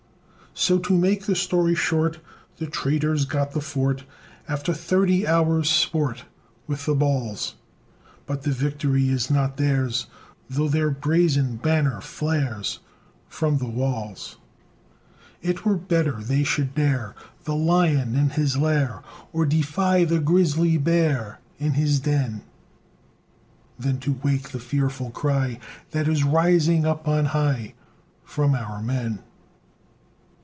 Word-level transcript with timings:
So, 0.53 0.77
to 0.79 0.93
make 0.95 1.25
the 1.25 1.35
story 1.35 1.75
short, 1.75 2.19
The 2.57 2.67
traitors 2.67 3.23
got 3.23 3.53
the 3.53 3.61
fort 3.61 4.03
After 4.49 4.73
thirty 4.73 5.25
hours' 5.25 5.69
sport 5.69 6.25
With 6.67 6.85
the 6.85 6.93
balls; 6.93 7.55
But 8.25 8.41
the 8.43 8.51
victory 8.51 9.07
is 9.07 9.31
not 9.31 9.55
theirs, 9.55 10.07
Though 10.49 10.67
their 10.67 10.89
brazen 10.91 11.55
banner 11.55 12.01
flares 12.01 12.79
From 13.29 13.59
the 13.59 13.65
walls. 13.69 14.35
It 15.41 15.63
were 15.63 15.77
better 15.77 16.21
they 16.21 16.43
should 16.43 16.75
dare 16.75 17.15
The 17.45 17.55
lion 17.55 18.15
in 18.17 18.31
his 18.31 18.57
lair, 18.57 19.01
Or 19.31 19.45
defy 19.45 20.03
the 20.03 20.19
grizzly 20.19 20.75
bear 20.77 21.39
In 21.59 21.71
his 21.75 22.01
den, 22.01 22.41
Than 23.79 23.99
to 24.01 24.19
wake 24.21 24.49
the 24.49 24.59
fearful 24.59 25.11
cry 25.11 25.59
That 25.91 26.09
is 26.09 26.25
rising 26.25 26.85
up 26.85 27.07
on 27.07 27.27
high 27.27 27.73
From 28.25 28.53
our 28.53 28.81
men. 28.81 29.19